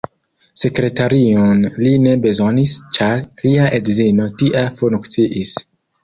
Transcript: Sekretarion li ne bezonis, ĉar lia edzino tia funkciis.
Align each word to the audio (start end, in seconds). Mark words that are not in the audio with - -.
Sekretarion 0.59 1.59
li 1.83 1.91
ne 2.05 2.13
bezonis, 2.23 2.73
ĉar 2.99 3.21
lia 3.43 3.67
edzino 3.81 4.25
tia 4.39 4.63
funkciis. 4.81 5.53